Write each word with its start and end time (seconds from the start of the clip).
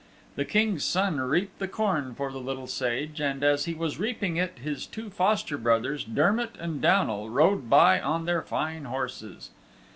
The 0.35 0.45
King's 0.45 0.83
Son 0.83 1.19
reaped 1.21 1.59
the 1.59 1.67
corn 1.67 2.15
for 2.15 2.31
the 2.31 2.39
Little 2.39 2.65
Sage, 2.65 3.21
and 3.21 3.43
as 3.43 3.65
he 3.65 3.75
was 3.75 3.99
reaping 3.99 4.35
it 4.35 4.57
his 4.57 4.87
two 4.87 5.11
foster 5.11 5.59
brothers, 5.59 6.03
Dermott 6.03 6.55
and 6.59 6.81
Downal, 6.81 7.29
rode 7.29 7.69
by 7.69 7.99
on 8.01 8.25
their 8.25 8.41
fine 8.41 8.85
horses. 8.85 9.51